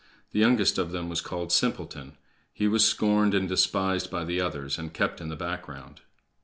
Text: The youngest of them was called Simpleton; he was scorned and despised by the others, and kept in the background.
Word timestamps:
The 0.31 0.39
youngest 0.39 0.79
of 0.79 0.91
them 0.91 1.09
was 1.09 1.21
called 1.21 1.51
Simpleton; 1.51 2.17
he 2.51 2.67
was 2.67 2.83
scorned 2.83 3.35
and 3.35 3.47
despised 3.47 4.09
by 4.09 4.25
the 4.25 4.41
others, 4.41 4.79
and 4.79 4.91
kept 4.91 5.21
in 5.21 5.29
the 5.29 5.35
background. 5.35 6.01